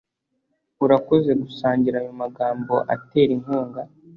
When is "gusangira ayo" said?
1.41-2.11